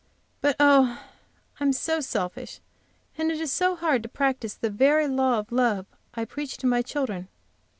[0.41, 0.99] But, oh!
[1.59, 2.59] I am so selfish,
[3.19, 5.85] and it is so hard to practice the very law of love
[6.15, 7.27] I preach to my children!